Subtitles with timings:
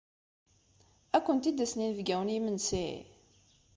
[1.15, 2.87] Ad kent-id-asen yinebgiwen i yimensi?